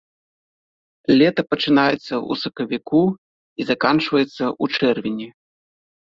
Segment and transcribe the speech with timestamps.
[1.19, 3.03] Лета пачынаецца ў сакавіку
[3.59, 5.27] і заканчваецца ў чэрвені.